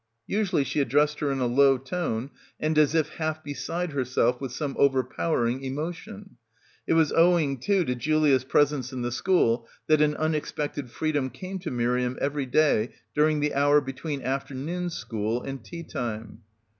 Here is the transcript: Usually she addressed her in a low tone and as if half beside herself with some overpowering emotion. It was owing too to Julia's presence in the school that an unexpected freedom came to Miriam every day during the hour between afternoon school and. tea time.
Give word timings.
Usually 0.25 0.63
she 0.63 0.79
addressed 0.79 1.19
her 1.19 1.29
in 1.31 1.39
a 1.39 1.45
low 1.45 1.77
tone 1.77 2.31
and 2.59 2.75
as 2.75 2.95
if 2.95 3.09
half 3.17 3.43
beside 3.43 3.91
herself 3.91 4.41
with 4.41 4.51
some 4.51 4.75
overpowering 4.79 5.63
emotion. 5.63 6.37
It 6.87 6.93
was 6.93 7.11
owing 7.13 7.59
too 7.59 7.85
to 7.85 7.93
Julia's 7.93 8.43
presence 8.43 8.91
in 8.91 9.03
the 9.03 9.11
school 9.11 9.67
that 9.85 10.01
an 10.01 10.15
unexpected 10.15 10.89
freedom 10.89 11.29
came 11.29 11.59
to 11.59 11.69
Miriam 11.69 12.17
every 12.19 12.47
day 12.47 12.95
during 13.13 13.41
the 13.41 13.53
hour 13.53 13.79
between 13.79 14.23
afternoon 14.23 14.89
school 14.89 15.43
and. 15.43 15.63
tea 15.63 15.83
time. 15.83 16.39